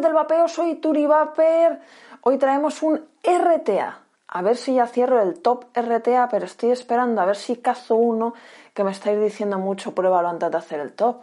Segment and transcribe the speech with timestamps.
[0.00, 1.80] Del vapeo, soy Turi Vaper.
[2.22, 4.00] Hoy traemos un RTA.
[4.26, 7.94] A ver si ya cierro el top RTA, pero estoy esperando a ver si cazo
[7.94, 8.34] uno
[8.74, 11.22] que me estáis diciendo mucho, pruébalo antes de hacer el top.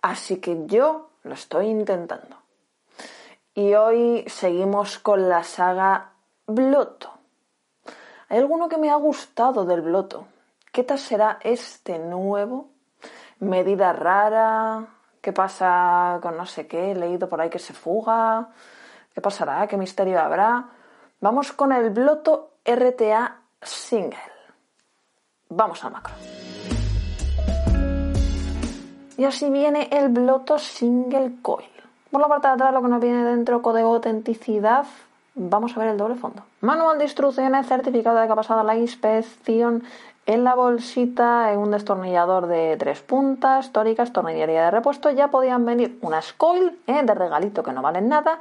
[0.00, 2.38] Así que yo lo estoy intentando.
[3.54, 6.10] Y hoy seguimos con la saga
[6.48, 7.12] Bloto.
[8.28, 10.26] Hay alguno que me ha gustado del Bloto.
[10.72, 12.68] ¿Qué tal será este nuevo?
[13.38, 14.88] Medida rara,
[15.22, 16.90] ¿Qué pasa con no sé qué?
[16.90, 18.48] He leído por ahí que se fuga.
[19.14, 19.68] ¿Qué pasará?
[19.68, 20.64] ¿Qué misterio habrá?
[21.20, 24.18] Vamos con el Bloto RTA Single.
[25.48, 26.12] Vamos al macro.
[29.16, 31.70] Y así viene el Bloto Single Coil.
[32.10, 34.86] Por la parte de atrás lo que nos viene dentro, código de autenticidad.
[35.36, 36.42] Vamos a ver el doble fondo.
[36.62, 39.84] Manual de instrucciones, certificado de que ha pasado la inspección
[40.26, 45.66] en la bolsita, en un destornillador de tres puntas, tóricas, tornillería de repuesto, ya podían
[45.66, 48.38] venir unas coil eh, de regalito que no valen nada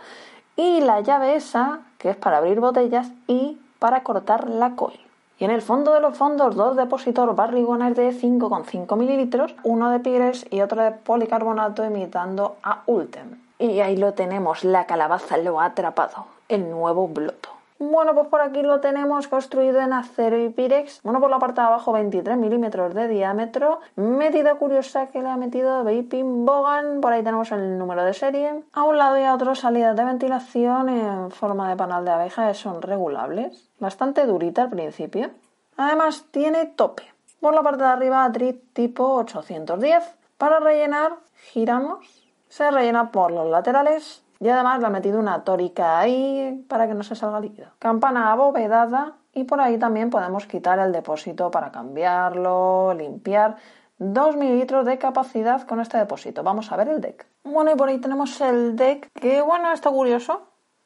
[0.56, 5.00] y la llave esa que es para abrir botellas y para cortar la coil.
[5.40, 10.00] Y en el fondo de los fondos, dos depósitos barrigones de 5,5 mililitros, uno de
[10.00, 13.40] pires y otro de policarbonato imitando a Ultem.
[13.58, 17.61] Y ahí lo tenemos, la calabaza lo ha atrapado, el nuevo bloto.
[17.84, 21.02] Bueno, pues por aquí lo tenemos construido en acero y pirex.
[21.02, 23.80] Bueno, por la parte de abajo 23 milímetros de diámetro.
[23.96, 27.02] Medida curiosa que le ha metido Vaping Bogan.
[27.02, 28.64] Por ahí tenemos el número de serie.
[28.74, 32.54] A un lado y a otro salidas de ventilación en forma de panal de abeja.
[32.54, 33.68] Son regulables.
[33.80, 35.32] Bastante durita al principio.
[35.76, 37.12] Además tiene tope.
[37.40, 40.04] Por la parte de arriba drip tipo 810.
[40.38, 42.06] Para rellenar giramos.
[42.48, 46.96] Se rellena por los laterales y además le ha metido una tórica ahí para que
[46.96, 47.68] no se salga líquido.
[47.78, 53.58] Campana abovedada y por ahí también podemos quitar el depósito para cambiarlo, limpiar.
[54.00, 56.42] 2 mililitros de capacidad con este depósito.
[56.42, 57.28] Vamos a ver el deck.
[57.44, 60.42] Bueno, y por ahí tenemos el deck que, bueno, está curioso.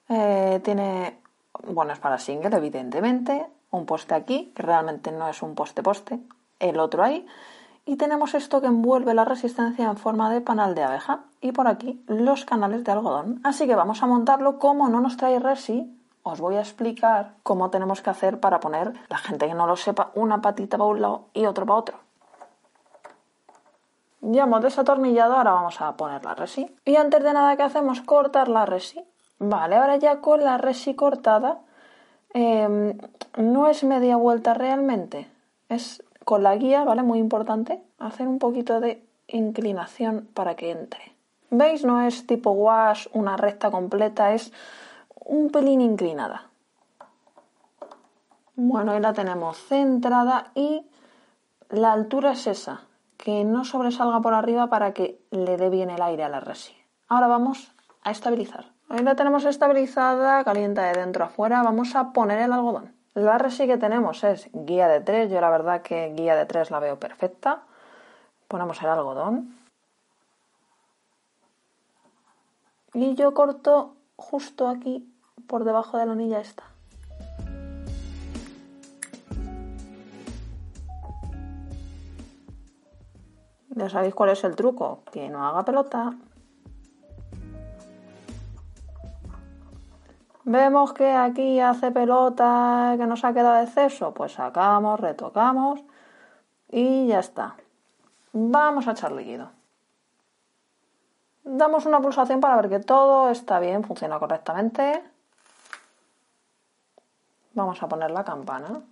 [0.10, 1.22] Eh, tiene,
[1.64, 3.46] bueno, es para single, evidentemente.
[3.72, 6.20] Un poste aquí, que realmente no es un poste-poste.
[6.60, 7.26] El otro ahí
[7.86, 11.68] y tenemos esto que envuelve la resistencia en forma de panal de abeja y por
[11.68, 13.42] aquí los canales de algodón.
[13.44, 15.92] Así que vamos a montarlo como no nos trae resi.
[16.24, 19.76] Os voy a explicar cómo tenemos que hacer para poner, la gente que no lo
[19.76, 22.00] sepa, una patita para un lado y otro para otro.
[24.22, 26.66] Ya hemos desatornillado, ahora vamos a poner la resi.
[26.84, 28.02] Y antes de nada, ¿qué hacemos?
[28.02, 29.06] Cortar la resi.
[29.38, 31.60] Vale, ahora ya con la resi cortada,
[32.34, 32.98] em,
[33.38, 35.30] no es media vuelta realmente,
[35.70, 37.04] es con la guía, ¿vale?
[37.04, 41.16] Muy importante, hacer un poquito de inclinación para que entre.
[41.52, 41.86] ¿Veis?
[41.86, 44.52] No es tipo wash, una recta completa, es
[45.14, 46.50] un pelín inclinada.
[48.56, 50.86] Bueno, ahí la tenemos centrada y
[51.70, 52.82] la altura es esa,
[53.18, 56.74] que no sobresalga por arriba para que le dé bien el aire a la resi.
[57.08, 57.72] Ahora vamos
[58.02, 58.72] a estabilizar.
[58.90, 61.64] Ahí la tenemos estabilizada, calienta de dentro a.
[61.64, 62.95] Vamos a poner el algodón.
[63.16, 65.32] La resi que tenemos es guía de 3.
[65.32, 67.64] Yo la verdad que guía de 3 la veo perfecta.
[68.50, 69.58] Ponemos el algodón.
[72.94, 75.10] Y yo corto justo aquí
[75.48, 76.64] por debajo de la anilla esta.
[83.70, 86.16] Ya sabéis cuál es el truco, que no haga pelota.
[90.48, 95.84] Vemos que aquí hace pelota, que nos ha quedado exceso, pues sacamos, retocamos
[96.70, 97.56] y ya está.
[98.32, 99.50] Vamos a echar líquido.
[101.44, 105.04] Damos una pulsación para ver que todo está bien, funciona correctamente.
[107.54, 108.84] Vamos a poner la campana.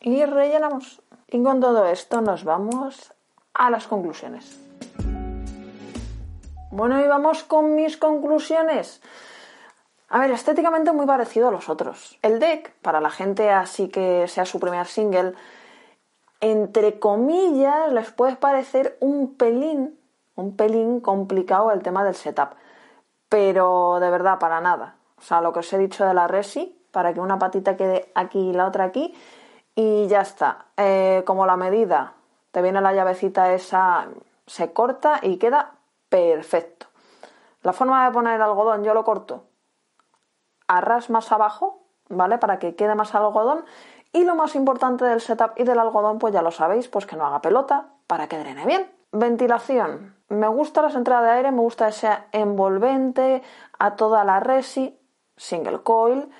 [0.00, 1.00] Y rellenamos.
[1.28, 3.14] Y con todo esto nos vamos
[3.54, 4.60] a las conclusiones.
[6.70, 9.00] Bueno, y vamos con mis conclusiones.
[10.12, 12.18] A ver, estéticamente muy parecido a los otros.
[12.20, 15.34] El deck, para la gente así que sea su primer single,
[16.40, 20.00] entre comillas, les puede parecer un pelín,
[20.34, 22.54] un pelín complicado el tema del setup.
[23.28, 24.96] Pero de verdad, para nada.
[25.16, 28.10] O sea, lo que os he dicho de la resi, para que una patita quede
[28.16, 29.14] aquí y la otra aquí,
[29.76, 30.66] y ya está.
[30.76, 32.14] Eh, como la medida,
[32.50, 34.08] te viene la llavecita esa,
[34.44, 35.74] se corta y queda
[36.08, 36.86] perfecto.
[37.62, 39.49] La forma de poner el algodón, yo lo corto
[40.70, 42.38] arras más abajo, ¿vale?
[42.38, 43.64] Para que quede más algodón.
[44.12, 47.16] Y lo más importante del setup y del algodón, pues ya lo sabéis, pues que
[47.16, 48.90] no haga pelota para que drene bien.
[49.12, 50.14] Ventilación.
[50.28, 53.42] Me gusta las entradas de aire, me gusta que sea envolvente
[53.78, 54.96] a toda la resi,
[55.36, 56.30] single coil,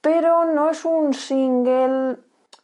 [0.00, 2.18] pero no es un single,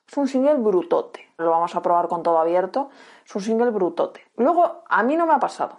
[0.06, 1.26] es un single brutote.
[1.38, 2.90] Lo vamos a probar con todo abierto.
[3.24, 4.20] Es un single brutote.
[4.36, 5.78] Luego, a mí no me ha pasado,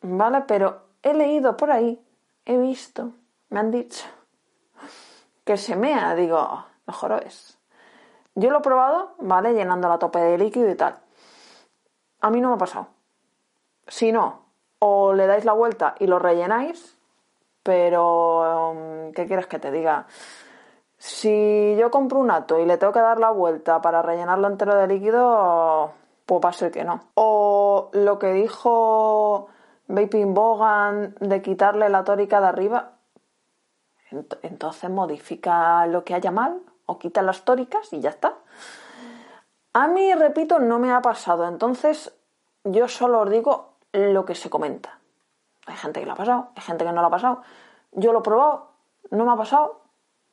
[0.00, 0.42] ¿vale?
[0.48, 2.00] Pero he leído por ahí,
[2.44, 3.10] he visto,
[3.50, 4.04] me han dicho
[5.44, 6.14] que se mea.
[6.14, 7.58] Digo, mejor es.
[8.34, 9.52] Yo lo he probado, ¿vale?
[9.52, 10.98] Llenando la tope de líquido y tal.
[12.20, 12.88] A mí no me ha pasado.
[13.86, 14.46] Si no,
[14.78, 16.96] o le dais la vuelta y lo rellenáis,
[17.62, 20.06] pero um, ¿qué quieres que te diga?
[20.96, 24.76] Si yo compro un ato y le tengo que dar la vuelta para rellenarlo entero
[24.76, 25.92] de líquido,
[26.26, 27.00] pues va que no.
[27.14, 29.48] O lo que dijo
[29.88, 32.92] Vaping Bogan de quitarle la tórica de arriba,
[34.42, 38.34] entonces modifica lo que haya mal o quita las tóricas y ya está.
[39.72, 42.12] A mí, repito, no me ha pasado, entonces
[42.64, 44.98] yo solo os digo lo que se comenta.
[45.66, 47.42] Hay gente que lo ha pasado, hay gente que no lo ha pasado.
[47.92, 48.72] Yo lo he probado,
[49.10, 49.82] no me ha pasado,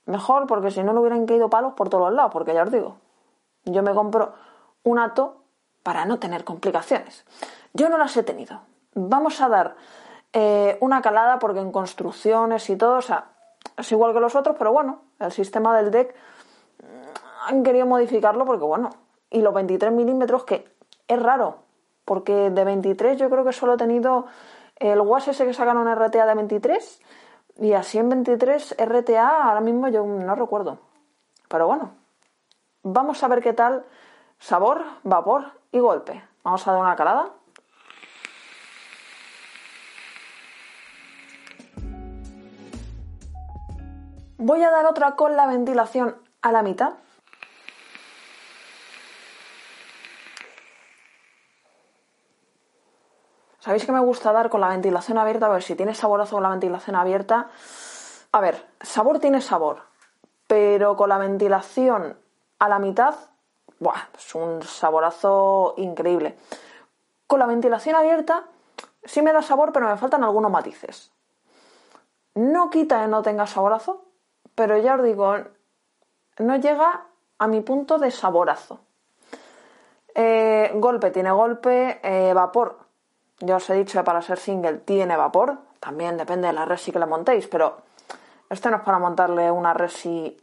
[0.10, 2.72] Mejor porque si no, no hubieran caído palos por todos los lados, porque ya os
[2.72, 2.98] digo,
[3.66, 4.34] yo me compro
[4.82, 5.44] un ato
[5.84, 7.26] para no tener complicaciones.
[7.74, 8.60] Yo no las he tenido.
[8.96, 9.76] Vamos a dar
[10.34, 13.26] eh, una calada porque en construcciones y todo, o sea,
[13.80, 16.14] es igual que los otros, pero bueno, el sistema del deck
[16.84, 18.90] mm, han querido modificarlo porque bueno,
[19.30, 20.68] y los 23 milímetros que
[21.08, 21.60] es raro,
[22.06, 24.26] porque de 23 yo creo que solo he tenido
[24.76, 27.02] el WAS ese que sacaron RTA de 23
[27.58, 30.80] y así en 23 RTA, ahora mismo yo no recuerdo.
[31.50, 31.92] Pero bueno,
[32.84, 33.86] vamos a ver qué tal
[34.40, 36.24] sabor, vapor y golpe.
[36.44, 37.32] Vamos a dar una calada.
[44.42, 46.94] Voy a dar otra con la ventilación a la mitad.
[53.60, 55.48] ¿Sabéis que me gusta dar con la ventilación abierta?
[55.48, 57.50] A ver si tiene saborazo con la ventilación abierta.
[58.32, 59.82] A ver, sabor tiene sabor,
[60.48, 62.18] pero con la ventilación
[62.60, 63.16] a la mitad,
[63.82, 64.08] ¡buah!
[64.18, 66.38] Es un saborazo increíble.
[67.28, 68.46] Con la ventilación abierta
[69.04, 71.12] sí me da sabor, pero me faltan algunos matices.
[72.36, 74.06] No quita que no tenga saborazo,
[74.60, 75.38] pero ya os digo,
[76.40, 77.06] no llega
[77.38, 78.82] a mi punto de saborazo.
[80.14, 82.90] Eh, golpe tiene golpe, eh, vapor
[83.40, 86.92] ya os he dicho que para ser single tiene vapor, también depende de la resi
[86.92, 87.78] que le montéis, pero
[88.50, 90.38] este no es para montarle una resi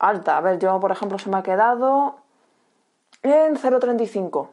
[0.00, 0.38] alta.
[0.38, 2.16] A ver, yo por ejemplo se me ha quedado
[3.22, 4.48] en 0.35.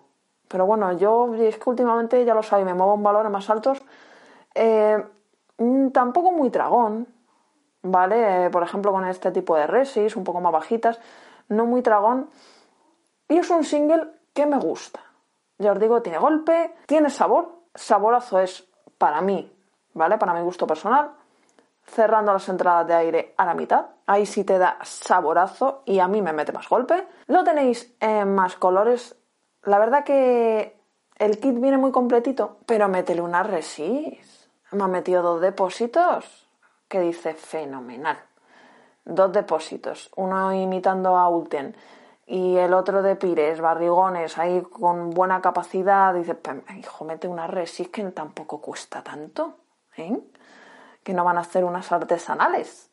[0.47, 3.81] Pero bueno, yo es que últimamente ya lo sabéis, me muevo en valores más altos.
[4.53, 5.03] Eh,
[5.57, 7.07] mm, tampoco muy tragón,
[7.83, 8.49] ¿vale?
[8.49, 10.99] por ejemplo, con este tipo de resis, un poco más bajitas,
[11.49, 12.29] no muy tragón.
[13.27, 15.01] Y es un single que me gusta.
[15.59, 19.51] Ya os digo, tiene golpe, tiene sabor, saborazo es para mí,
[19.93, 20.17] ¿vale?
[20.17, 21.11] Para mi gusto personal,
[21.85, 23.85] cerrando las entradas de aire a la mitad.
[24.07, 27.07] Ahí sí te da saborazo y a mí me mete más golpe.
[27.27, 29.15] Lo tenéis en más colores.
[29.63, 30.77] La verdad que
[31.17, 34.49] el kit viene muy completito, pero métele una resis.
[34.71, 36.42] Me ha metido dos depósitos
[36.93, 38.19] que dice fenomenal.
[39.03, 41.75] Dos depósitos, uno imitando a Ulten
[42.27, 46.37] y el otro de pires, barrigones, ahí con buena capacidad, dices,
[46.77, 49.55] hijo, mete una resis que tampoco cuesta tanto,
[49.97, 50.19] ¿eh?
[51.01, 52.91] que no van a hacer unas artesanales.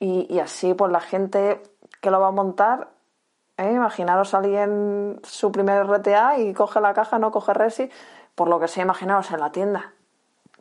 [0.00, 1.62] Y, así, pues la gente
[2.00, 2.88] que lo va a montar,
[3.58, 3.70] ¿eh?
[3.70, 7.92] imaginaros alguien su primer RTA y coge la caja, no coge resis,
[8.34, 9.92] por lo que sea, imaginaos en la tienda,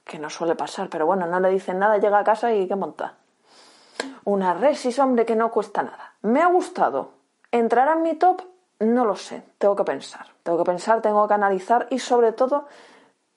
[0.03, 2.75] que no suele pasar, pero bueno, no le dicen nada, llega a casa y ¿qué
[2.75, 3.15] monta?
[4.23, 6.15] Una resis, hombre, que no cuesta nada.
[6.21, 7.19] Me ha gustado,
[7.51, 8.43] ¿Entrará en mi top?
[8.79, 10.27] No lo sé, tengo que pensar.
[10.43, 12.67] Tengo que pensar, tengo que analizar y sobre todo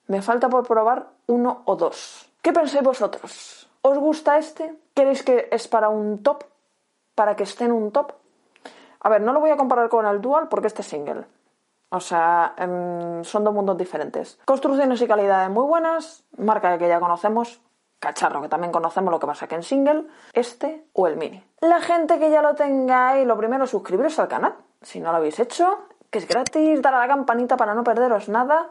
[0.06, 2.30] me falta por probar uno o dos.
[2.42, 3.70] ¿Qué pensáis vosotros?
[3.80, 4.76] ¿Os gusta este?
[4.94, 6.44] ¿Queréis que es para un top?
[7.14, 8.12] ¿Para que esté en un top?
[9.00, 11.24] A ver, no lo voy a comparar con el Dual porque este es single.
[11.94, 14.38] O sea, em, son dos mundos diferentes.
[14.46, 17.60] Construcciones y calidades muy buenas, marca que ya conocemos,
[17.98, 21.44] cacharro que también conocemos lo que pasa que en single, este o el mini.
[21.60, 25.38] La gente que ya lo tengáis, lo primero suscribiros al canal, si no lo habéis
[25.38, 28.70] hecho, que es gratis, dar a la campanita para no perderos nada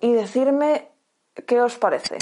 [0.00, 0.90] y decirme
[1.46, 2.18] qué os parece.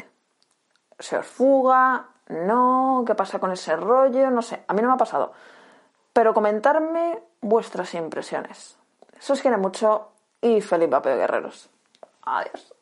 [0.98, 2.08] ¿Se os fuga?
[2.28, 3.04] ¿No?
[3.06, 4.30] ¿Qué pasa con ese rollo?
[4.30, 5.32] No sé, a mí no me ha pasado.
[6.12, 8.76] Pero comentarme vuestras impresiones.
[9.28, 10.08] Os quiere mucho
[10.40, 11.70] y feliz vapeo guerreros.
[12.22, 12.73] Adiós.